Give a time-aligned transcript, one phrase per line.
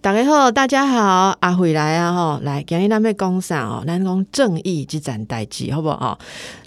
[0.00, 3.82] 大家好，大家好，阿慧来啊吼，来今日咱要讲啥哦？
[3.84, 6.16] 咱讲正义之战代志，好不好？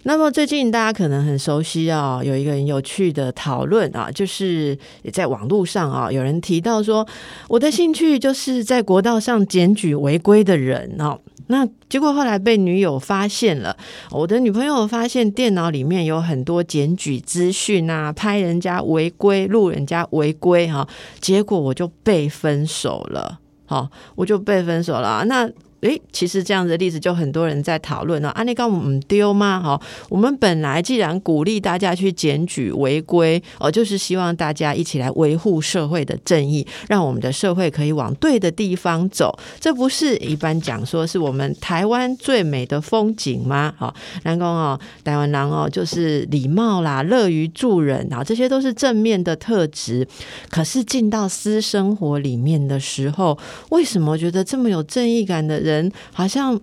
[0.04, 4.76] 那么最近大家可能很熟悉啊，有一个很有趣的讨论啊，就是
[5.14, 7.08] 在网络上啊，有人提到说，
[7.48, 11.20] 我的兴趣就是在国道上检举违规的人哦。
[11.48, 13.78] 那结果后来被女友发现了，
[14.10, 20.88] 我的女朋友发现电脑里面有很多检举资讯啊，拍人家违规，录人家违规哈，
[21.20, 25.24] 结果我就被分手了，好，我就被分手了。
[25.26, 25.48] 那。
[25.82, 28.30] 诶，其实这样的例子就很多人在讨论了。
[28.30, 29.60] 安利刚我们丢吗？
[29.60, 39.36] 哈，我们本来既然鼓励大家去检举违规，哦，就是希望大家一起来维护社会的正义，让我们的社会可以往对的地方走。
[39.60, 43.74] 这不是一般讲说是我们台湾最美的风景吗？
[43.76, 50.08] 哈，南宫哦，台湾人哦，就是礼貌啦，乐于助人啊，这些都是正面的特质。
[50.52, 53.36] 可是进到私生活里面的时候，
[53.70, 55.71] 为什么觉得这么有正义感的人？
[55.72, 56.60] 人好像，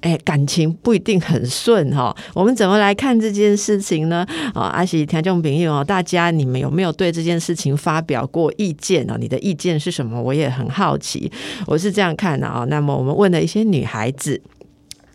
[0.00, 2.14] 哎，感情不一定很顺哈。
[2.34, 4.26] 我们怎么来看这件事情呢？
[4.52, 9.16] 啊，阿喜听众朋友哦，大家你们有没有对这件事情发表过意见呢？
[9.20, 10.20] 你的意见是什么？
[10.20, 11.30] 我也很好奇。
[11.66, 12.64] 我是这样看的啊。
[12.68, 14.42] 那么我们问了一些女孩子，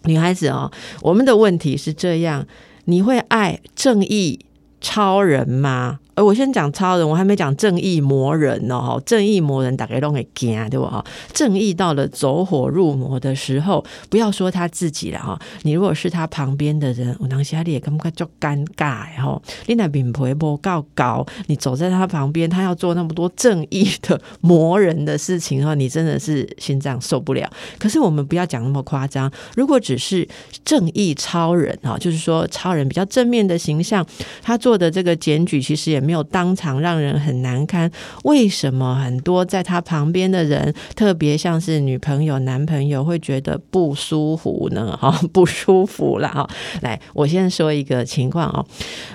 [0.06, 2.48] 女孩子哦，我们的问题是这样：
[2.86, 4.40] 你会爱正义
[4.80, 6.00] 超人吗？
[6.24, 9.00] 我先讲超人，我还没讲正义魔人呢哈。
[9.06, 11.06] 正义魔人大概都会惊，对不哈？
[11.32, 15.40] 正义到了走火入魔的时候，不要说他自己了哈。
[15.62, 19.40] 你如果是他旁边的人，我当下你也感觉就尴尬哈。
[19.68, 27.48] 你那品牌不够高，你走在他旁边，他要做那么多正义的魔人的事情哈，你真的是心脏受不了。
[27.78, 30.28] 可是我们不要讲那么夸张，如果只是
[30.66, 34.04] 正义超人哈，就是说超人比较正面的形象，
[34.42, 36.07] 他做的这个检举其实也。
[36.08, 37.92] 没有当场让人很难堪，
[38.24, 44.96] 为什么很多在他旁边的人，特别像是女朋友、男朋友，会觉得不舒服呢？
[44.96, 46.50] 哈，不舒服了哈。
[46.82, 48.66] 来，我先说一个情况哦。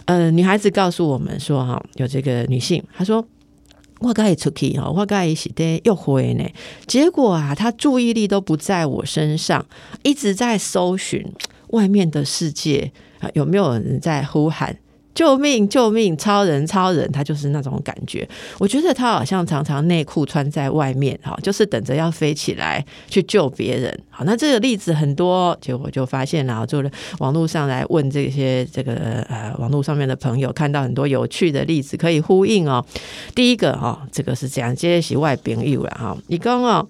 [0.05, 3.25] 呃，女孩子告诉我们说，哈，有这个女性，她说
[4.01, 6.45] 我该出去哈，我该是得又回呢。
[6.87, 9.65] 结果啊，她注意力都不在我身上，
[10.03, 11.25] 一直在搜寻
[11.69, 14.77] 外面的世界啊，有没有人在呼喊？
[15.15, 15.69] 救命！
[15.69, 16.17] 救命！
[16.17, 16.67] 超人！
[16.67, 17.11] 超人！
[17.13, 18.27] 他就是那种感觉。
[18.59, 23.97] 我觉得他好像常常内裤穿在外面，哈，就是等着要飞起来去救别人。
[24.09, 26.83] 好，那这个例子很多，结果就发现了，就
[27.19, 28.95] 网络上来问这些这个
[29.29, 32.85] 呃网络上面的朋友，看到很多有趣的例子可以呼应哦。
[33.35, 36.17] 第一个哈，这个是这样，这是外朋友了哈。
[36.29, 36.89] 你讲哦，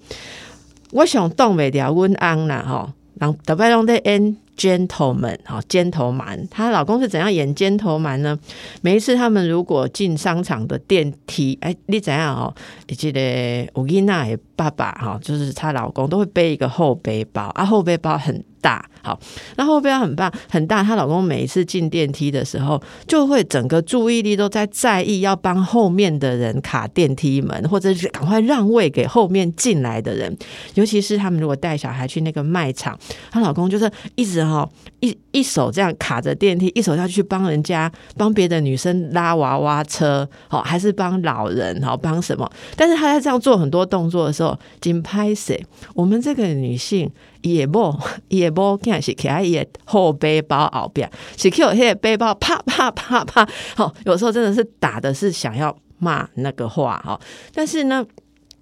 [0.93, 4.37] 我想动未了，温安啦哈，让特别拢在 N。
[4.57, 8.39] 尖头门，哈，尖头蛮，她老公是怎样演尖头蛮呢？
[8.81, 12.55] 每一次他们如果进商场的电梯，哎，你怎样哦？
[12.89, 14.39] 你记得吴伊娜的
[14.71, 18.45] 爸爸哈，就是她老公都会背一个后背包，啊，后背包很。
[18.63, 19.19] 大好，
[19.57, 20.85] 那后背包很棒很大。
[20.85, 30.33] 她老公每一次进电梯的时候，就会整个注意力都在在意要帮后面的人卡电梯门，或者是赶快让位给后面进来的人。
[30.75, 32.97] 尤其是他们如果带小孩去那个卖场，
[33.33, 34.69] 她老公就是一直哈
[35.01, 42.49] 一一手这样卡着电梯，一手要去帮人家帮别的女生拉娃娃车，好还是帮老人好帮什么？
[42.77, 45.65] 但是他在这样做很多动作的时候，紧拍谁？
[45.95, 47.11] 我们这个女性。
[47.43, 47.99] 也不
[48.29, 57.21] 也不，看是可爱也后背包后边，是 Q 那个背包啪啪啪啪，好，有时候真的是打的是想要骂那个话哈，
[57.53, 58.07] 但是呢，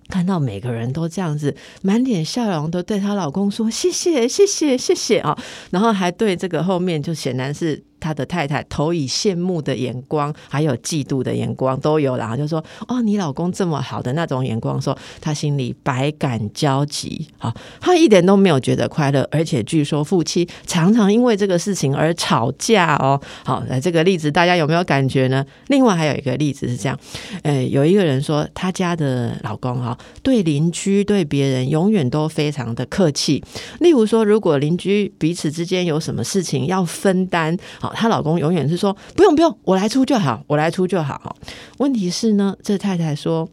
[0.09, 5.39] 看到每个人都这样子满脸笑容，都对她老公说谢谢谢谢谢谢啊，
[5.71, 7.85] 然后还对这个后面就显然是。
[8.01, 17.29] 他的太太投以羡慕的眼光，还有嫉妒的眼光都有，然后就说：“哦，你老公这么好的那种眼光，说他心里百感交集。
[17.39, 23.21] 好，他一点都没有觉得快乐，而且据说夫妻常常因为这个事情而吵架哦。
[23.45, 25.45] 好，那这个例子大家有没有感觉呢？
[25.69, 26.99] 另外还有一个例子是这样：，
[27.43, 33.45] 呃，有一个人说他家的老公哈，对邻居对别人永远都非常的客气。
[33.81, 37.90] 例如说，如果邻居彼此之间有什么事情要分担，好。
[37.95, 41.37] 她老公永远是说不用不用，我来出就好，我来出就好。
[41.79, 43.49] 问题是呢，这太太说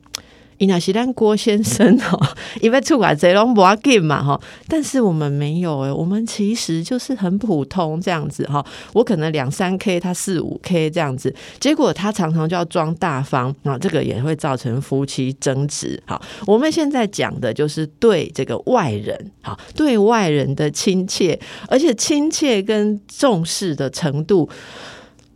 [0.57, 2.27] 伊那是咱郭先生哦，
[2.62, 4.39] 因为出来这拢不要紧嘛哈。
[4.68, 8.65] 但是我们没有诶，我们其实就是很普通这样子哈。
[8.94, 16.01] 我可能两三 K，他四五 K 这样子，结果他常常就要装大方啊，这个也会造成夫妻争执。
[16.07, 24.50] 好，我们现在讲的就是对这个外人，好，对外人的亲切，而且亲切跟重视的程度，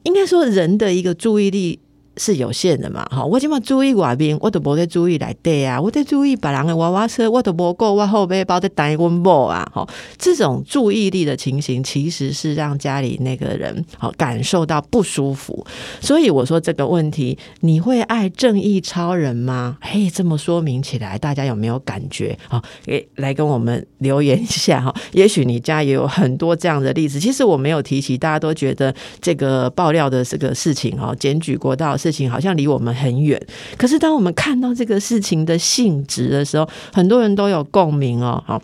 [0.03, 1.79] 应该说人的一个注意力。
[2.21, 3.25] 是有限的嘛，哈！
[3.25, 9.87] 我起码注意外边，我都无在注意来对啊，我在注意别人的娃娃车，我都无够，我后背包在带温某啊，哈！
[10.19, 15.65] 这种注意力的情形，其实是让家里那个人好感受到不舒服。
[15.99, 19.77] 所以我说这个问题，你会爱正义超人吗？
[19.81, 22.37] 嘿，这么说明起来，大家有没有感觉？
[22.47, 24.93] 好，诶，来跟我们留言一下哈。
[25.13, 27.19] 也许你家也有很多这样的例子。
[27.19, 31.97] 其实我没有提起，大家都觉得这个爆料的这个事情哦，检举过到。
[32.11, 33.41] 事情好像离我们很远，
[33.77, 38.43] 可是当我们看到这个事情的性质的时候，很多人都有共鸣哦。
[38.45, 38.61] 好，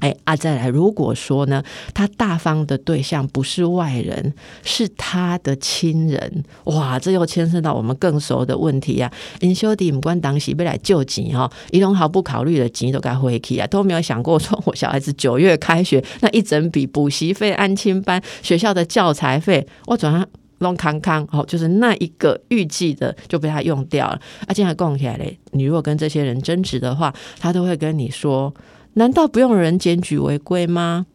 [0.00, 1.62] 哎啊，再来，如果说呢，
[1.94, 4.34] 他大方的对象不是外人，
[4.64, 9.10] 是他的亲人，哇，这又牵涉到我们更熟的问题啊。
[9.40, 20.26] 因兄弟唔关当时被来救急哈，一种毫不考虑的急都该回去啊，都没有想过说我小孩子九月开学那一整笔补习费、安亲班、学校的教材费，我转
[20.62, 24.18] 弄康康哦，就是那一个预计的就被他用掉了。
[24.48, 28.54] 而且还供起来嘞，你如果跟这些人争执的话，他都会跟你说：
[28.94, 31.06] 难道不用人检举违规吗？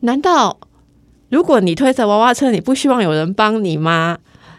[0.00, 0.58] 难道
[1.28, 4.18] 如果你推着娃娃车，你不希望有人帮你吗？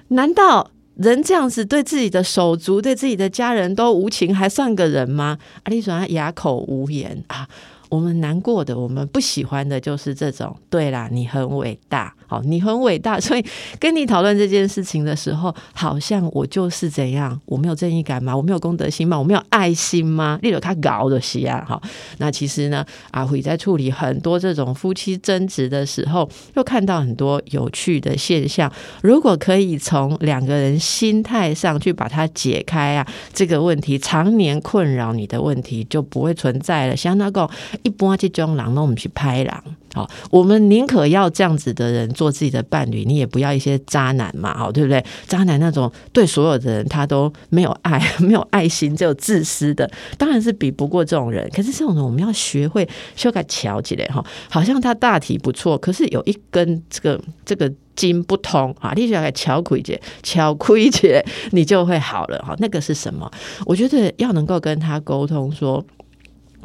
[0.10, 5.38] 难道人这样子对自己的手足、对自己的家人都无情，还算个人吗？
[5.64, 7.48] 阿丽说他哑口无言啊。
[7.90, 10.58] 我们难过的，我们不喜欢的就是这种。
[10.68, 13.46] 对啦，你很伟大，好，你很伟大， 所以
[13.80, 18.36] 跟你讨论这件事情的时候，好像我就是怎样，我没有正义感吗？
[18.36, 19.20] 我没有公德心吗？
[19.20, 20.40] 我没有爱心吗？
[20.42, 21.80] 例如他搞的西啊，好，
[22.18, 28.72] 那其实呢，阿辉在处理很多这种夫妻争执的时候，又看到很多有趣的现象。
[29.04, 36.98] 如果可以从两个人心态上去把它解开啊，这个问题常年困扰你的问题就不会存在了。
[36.98, 37.48] 像那个。
[37.84, 39.64] 一般这种狼，那我们去拍狼。
[39.94, 45.04] 好，我们宁可要这样子的人做自己的伴侣，你也不要一些渣男嘛，好，对不对？
[45.28, 51.48] 渣男那种对所有的人他都没有爱、 没有爱心，只有自私的，当然是比不过这种人。
[51.56, 54.26] 可是这种人，我们要学会修改桥起来哈。
[54.50, 62.56] 好像他大体不错，可是有一根这个这个筋不通啊，你就要给桥亏解、桥亏解，你就会好了哈。
[62.58, 63.32] 那个是什么？
[63.66, 65.86] 我觉得要能够跟他沟通说。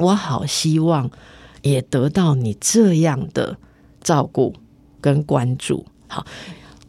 [0.00, 1.10] 我好希望
[1.68, 3.58] 也得到你这样的
[4.00, 4.54] 照顾
[5.00, 6.24] 跟关注，好。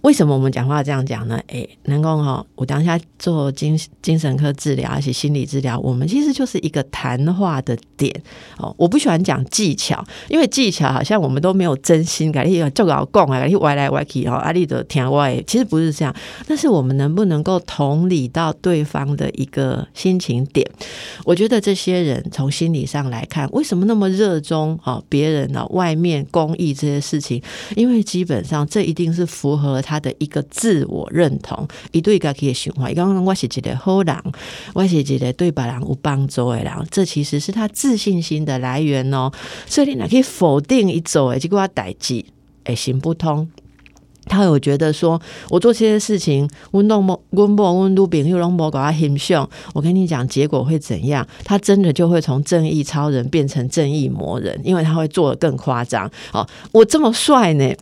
[0.01, 1.37] 为什么我们讲话这样讲呢？
[1.47, 8.09] 哎，能够哈，我当下做精精神科治疗，而且心理治疗，我们其实就是一个谈话的点
[8.57, 8.73] 哦。
[8.77, 16.15] 我不喜欢讲技巧，因为技巧好像我们都没有真心，感觉就搞讲啊，感觉歪来歪去哦，阿丽的听歪，其实不是这样。
[16.47, 20.65] 但是我们能不能够同理到对方的一个心情点？
[21.25, 25.03] 我觉得这些人从心理上来看，为什么那么热衷啊？
[25.09, 27.43] 别人呢，外面公益这些事情，
[27.75, 29.81] 因为基本上这一定是符合。
[29.89, 34.15] 他的一个自我认同，一对家己的想法，伊讲我是一个好人，
[34.75, 39.31] 我是一个对别人有帮助的人，这其实是他自信心的来源哦。
[39.65, 42.23] 所以你若去否定一种诶，这个代志
[42.65, 43.49] 会行不通。
[44.29, 45.19] 他有觉得说，
[45.49, 49.45] 我做这些事情，温度莫温度温度比又容莫搞他很凶。
[49.73, 51.27] 我跟你讲，结果会怎样？
[51.43, 56.09] 他真的就会从正义超人变成正义魔人，因为他会做的更夸张。
[56.31, 57.73] 哦，我这么帅呢，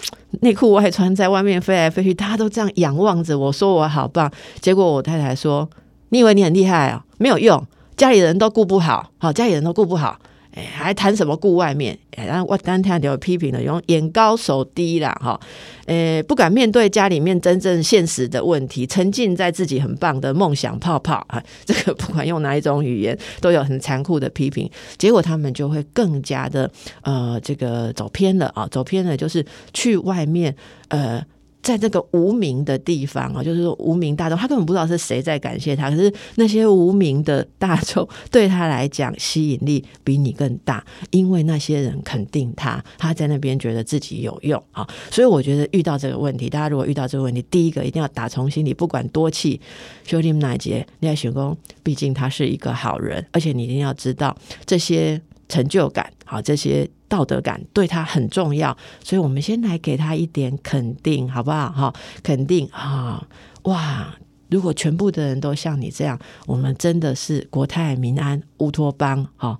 [0.42, 4.32] 内裤外穿在外面飞来飞去，大家都这样仰望着我说我好棒。
[4.62, 5.70] 结果我太太说
[6.10, 7.04] ：“你以为你很厉害啊？
[7.18, 7.62] 没有用，
[7.98, 10.18] 家里人都顾不好，好家里人都顾不好。”
[10.66, 11.98] 还谈什么顾外面？
[12.16, 15.40] 然后我单听有批评了，用眼高手低啦，哈，
[15.86, 21.44] 呃，不敢面对家里面真正现实的问题，沉浸在自己很棒的梦想泡泡啊。
[21.64, 24.70] 这个不管用哪一种语言，都有很残酷的批评。
[24.98, 26.70] 结果他们就会更加的
[27.02, 30.56] 呃，这个走偏了啊，走偏了就是去外面
[30.90, 31.24] 呃。
[31.68, 35.90] 在这个无名的地方啊，就是说无名大众，他根本不知道是谁在感谢他。
[35.90, 40.82] 可是那些无名的大众对他来讲吸引力比你更大，
[41.12, 44.88] 因为那些人肯定他，他在那边觉得自己有用啊。
[45.12, 49.60] 所以我觉得遇到这个问题，大家如果遇到这个问题，第一个一定要打从心里，不管多气，
[50.06, 54.34] 兄弟们哪节，你要选功，毕竟他是一个好人，而且你一定要知道
[54.66, 56.90] 这些成就感，好这些。
[57.10, 61.72] 道德感对他很重要，所以我们先来给他一点肯定，好不好？
[61.72, 63.26] 哈，肯定啊，
[63.62, 64.14] 哇，
[64.50, 69.58] 如果全部的人都像你这样，我们真的是国泰民安、乌托邦，哈，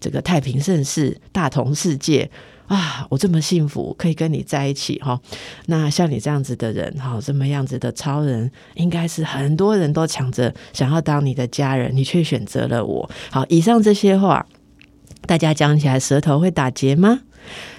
[0.00, 2.30] 这个太平盛世、大同世界
[2.66, 3.06] 啊！
[3.10, 5.20] 我这么幸福，可以跟你在一起，哈。
[5.66, 13.10] 那像你这样子的人，哈，这么样子的超人，应该是很多人都抢着想要当你的家人，你却选择了我。
[13.30, 14.46] 好，以上这些话，
[15.26, 17.20] 大家讲起来舌头会打结吗？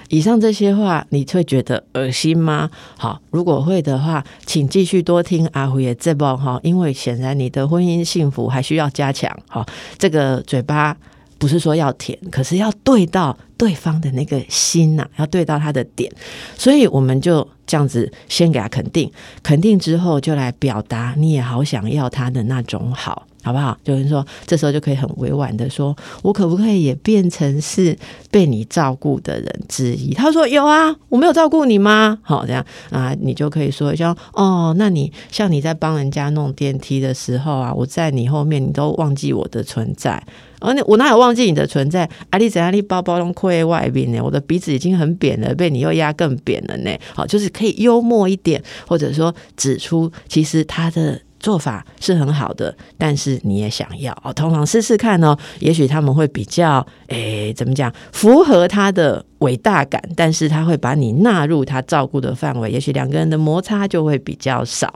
[0.09, 2.69] 以上这些话，你会觉得恶心吗？
[2.97, 9.29] 好，如果会的话，请继续多听阿虎的这部哈，因为显然你的婚姻幸福还需要加强。
[9.49, 9.65] 哈，
[9.97, 10.95] 这个嘴巴
[11.37, 16.09] 不是说要甜，可是要对到对方的那个心呐，要对到他的点，
[16.57, 19.11] 所以我们就这样子先给他肯定，
[19.43, 23.26] 肯定之后就来表达你也好想要他的那种好。
[23.43, 23.77] 好不好？
[23.83, 27.97] 就是说，这时候就可以很委婉的说：“我可不可以也变成是
[28.29, 40.21] 被你照顾的人之一？”他说：“有啊，我没有照顾你吗？”好，这样啊，你就可以说一下：“哦，那你像你在帮人家弄电梯的时候啊，我在你后面，你都忘记我的存在。
[40.59, 42.09] 而你我哪有忘记你的存在？
[42.31, 42.73] 阿丽怎样？
[42.73, 44.19] 你包包都亏外边呢？
[44.21, 46.91] 我的鼻子已经很扁了，被你又压更扁了呢。
[47.13, 51.21] 好，就是可以幽默一点，或者说指出其实他的。
[51.39, 59.23] 做法是很好的，但是你也想要哦，通常试试看哦，也许他们会比较诶，怎么讲，符合他的。
[59.39, 64.93] 伟大感，但是他会把你纳入他照顾的范围，也许两个人的摩擦就会比较少。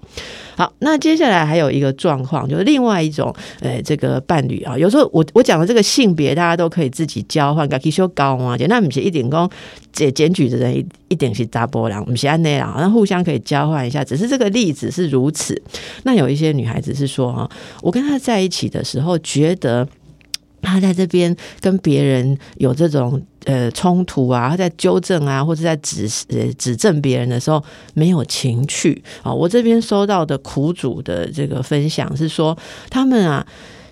[0.56, 9.50] 好，那接下来还有一个状况，就是另外一种，呃，这个伴侣啊，有时候我我讲的这个性别，大家都可以自己交换，可以修高啊，那不是一点工
[9.92, 15.62] 检检举的人一一点是扎波浪，不是安内啦，那互相可以交换一下，只是这个例子是如此。
[16.04, 17.50] 那有一些女孩子是说啊，
[17.82, 19.88] 我跟他在一起的时候，觉得。
[20.72, 27.64] 他在这边跟别人有这种呃冲突啊，他在纠正啊，或者在指呃指正别人的时候
[27.94, 29.34] 没有情趣啊。
[29.34, 32.58] 我这边收到的苦主的这个分享是说，
[32.90, 33.46] 他们啊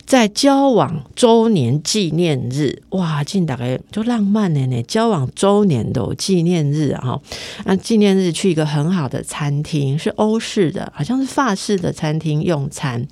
[0.09, 7.19] 在交往周年纪念日，哇，近大概就浪漫的呢，交往周年的纪念日啊，
[7.65, 13.05] 那纪念日去一个很好的餐厅，是欧式的，好像是法式的餐厅用餐。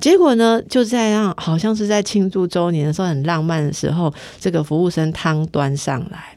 [0.00, 6.36] 结果呢，就在让好像是在庆祝周年的时候，很浪漫的时候，这个服务生汤端上来，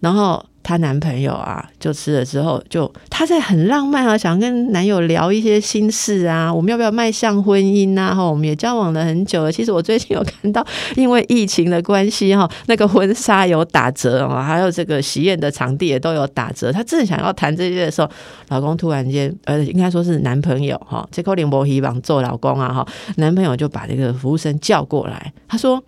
[0.00, 0.44] 然后。
[0.66, 8.12] 她男朋友啊，就吃了之后，就她在很浪漫啊，想跟男友聊一些心事啊，我们要不要迈向婚姻啊？
[8.12, 9.52] 哈，我们也交往了很久了。
[9.52, 16.72] 其实我最近有看到，因为疫情的关系哈，那个婚纱有打折啊，还有这个喜宴的场地也都有打折。
[16.72, 18.10] 她正想要谈这些的时候，
[18.48, 22.84] 老公突然间，呃，应该说是男朋友哈，这口林博希望做老公啊哈，
[23.18, 25.84] 男朋友就把这个服务生叫过来，他说：“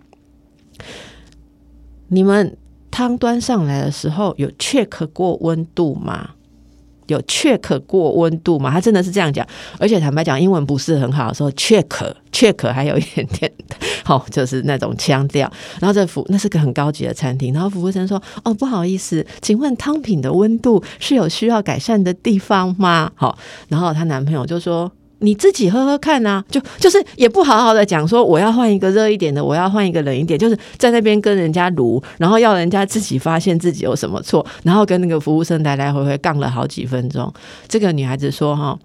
[2.07, 2.55] 你们。”
[2.91, 6.29] 汤端上来的时候有 check 过温度吗？
[7.07, 8.69] 有 check 过温度吗？
[8.69, 9.43] 他真的是这样讲，
[9.79, 11.87] 而且坦白讲，英文不是很好，说 check
[12.31, 13.51] check 还有一点点
[14.03, 15.51] 好， 就是那种腔调。
[15.79, 23.35] 然后这服那是个很高级的餐厅，然后服务生说：“哦，不好意思，请问汤品的温度是有需要改善的地方吗？”好，
[23.69, 24.91] 然后她男朋友就说。
[25.19, 37.31] 你自己喝喝看啊，就就是也不好好的讲说我要换一个热一点的，我要换一个冷一点，就是在那边跟人家撸，然后要人家自己发现自己有什么错，然后跟那个服务生来来回回杠了好几分钟。
[37.67, 38.77] 这个女孩子说：“哈，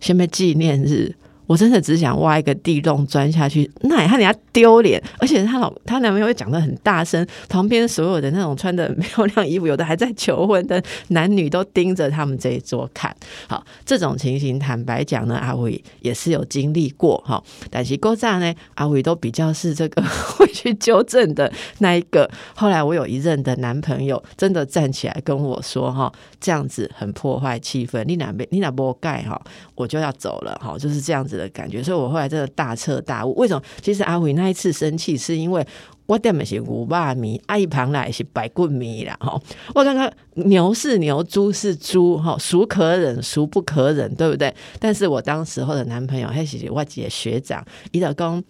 [0.00, 1.14] 先被纪念日。”
[1.46, 13.14] 我真的只想挖一个地洞钻下去，那也怕人家丢脸，而且她老她男朋友会讲的很大声，旁边所有的那种穿的漂亮衣服，有的还在求婚的男女都盯着他们这一桌看。
[13.48, 20.02] 好，这种情形坦白讲呢，阿伟也是有经历过哈，但是郭炸呢，阿伟都比较是这个
[20.36, 22.28] 会去纠正的那一个。
[22.56, 29.40] 后来我有一任的男朋友真的站起来跟我说哈，这样子很破坏气氛，你哪边你哪波盖哈，
[29.76, 31.35] 我就要走了哈，就是这样子。
[31.36, 33.34] 的感觉，所以我后来真的大彻大悟。
[33.34, 33.62] 为什么？
[33.82, 35.66] 其实阿伟那一次生气，是因为
[36.06, 39.16] 我点的是五霸迷，阿姨旁来是白棍米啦。
[39.20, 39.40] 哈。
[39.74, 44.54] 我刚刚牛是牛，猪是猪，哈，孰可忍，孰不可忍，对不对？
[44.78, 48.42] 但是我当时候的男朋友还是我姐学长，伊老公。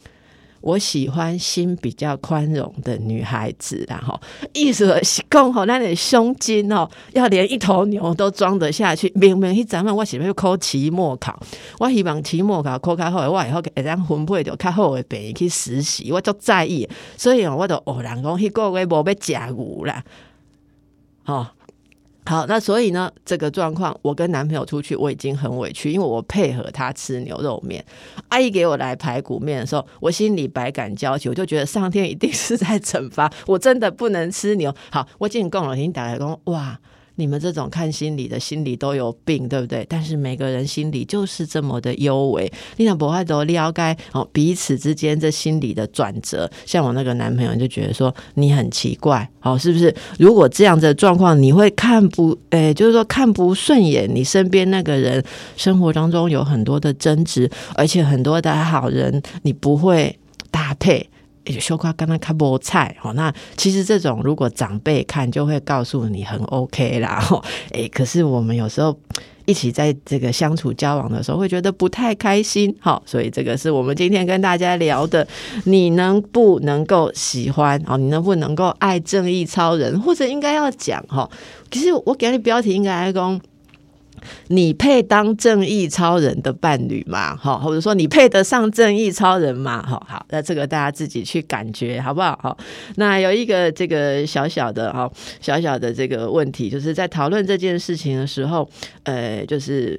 [0.61, 4.21] 我喜欢心比较宽容的女孩子，然后
[4.53, 9.13] 意思是讲吼，那的胸襟哦，要连一头牛都装得下去。
[9.15, 11.39] 明明去咱们我喜欢考期末考，
[11.79, 20.05] 我希望期末考考较好，我以后会当分配到较好的病去实习，我足在意，所以我就偶然讲，迄个月无要食牛啦，
[21.25, 21.47] 吼。
[22.27, 27.85] 好，那所以呢，这个状况，我跟男朋友出去，我已经很委屈，因为我配合他吃牛肉面，
[28.29, 34.75] 阿姨给我来排骨面的时候，我心里百感交集，我就觉得上天一定 是在惩罚我，真的不能吃牛。
[34.91, 36.79] 好，我进共了，已经打开工，哇，
[37.17, 39.85] 你们这种看心理的心理都有病，对不对？
[39.89, 46.49] 但是每个人心理就是这么的优美，你想不会都了解哦彼此之间这心理的转折。
[46.65, 49.95] 像我那个男朋友就觉得说你很奇怪，哦，是不是？
[50.19, 55.23] 如果这样的状况，你会看不， 诶，就是说看不顺眼，你身边那个人
[55.57, 60.19] 生活当中有很多的争执，而且很多的好人，你不会
[60.51, 61.09] 搭配。
[61.53, 68.99] 修夸刚刚看菠菜，哦，那其实这种如果长辈看就会告诉你很 OK 啦，哦，哎，可是我们有时候
[69.45, 75.27] 一起在这个相处交往的时候，会觉得不太开心，好，所以这个是我们今天跟大家聊的，
[75.65, 77.97] 你能不能够喜欢哦？
[77.97, 81.29] 你能不能够爱正义超人，或者应该要讲哈？
[81.71, 83.41] 其实我给你标题应该讲。
[84.49, 87.37] 你配当正义超人的伴侣吗？
[87.37, 89.83] 哈，或者说你配得上正义超人吗？
[89.83, 92.39] 哈，好，那这个大家自己去感觉好不好？
[92.43, 92.57] 哈，
[92.97, 98.69] 那有一个这个小小的哈，小小的这个问题，就是在讨论这件事情的时候，
[99.05, 99.99] 呃，就是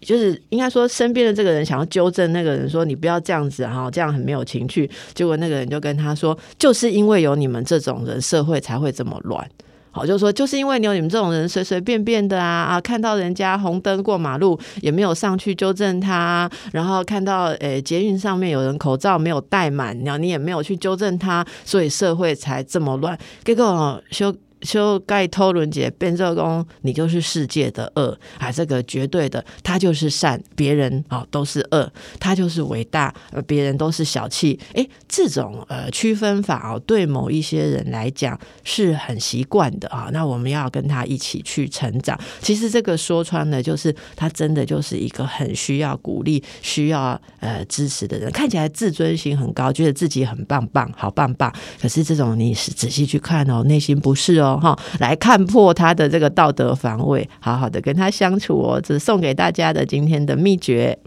[0.00, 4.88] 就是应该说身边的这个人想要纠正那个人说你不要这样子哈，这样很没有情趣。
[5.12, 9.48] 结果那个人就跟他说，就是因为有你们这种人，社会才会这么乱。
[9.94, 23.16] 好，就说，就是因为你有你们这种人随随便便的啊啊，看到人家红灯过马路也没有上去纠正他，然后看到诶捷运上面有人口罩没有戴满，然后你也没有去纠正他，所以社会才这么乱。
[23.44, 24.34] 结果修。
[24.64, 28.50] 修盖托伦杰变奏工，你就是世界的恶啊！
[28.50, 34.58] 这个绝对的，他就是善，别人啊都是恶，他就是伟大，呃，别人都是小气。
[34.72, 40.08] 诶，这种呃区分法哦，对某一些人来讲是很习惯的啊。
[40.12, 42.18] 那我们要跟他一起去成长。
[42.40, 48.30] 其实这个说穿了，就是他真的就是一个很需要鼓励、需要呃支持的人。
[48.32, 51.52] 看起来自尊心很高，觉得自己很棒棒、好棒棒。
[51.80, 60.98] 可是这种你是仔细去看哦，内心不是哦哈，来看破他的这个道德防卫，好好的跟他相处哦，这是送给大家的今天的秘诀。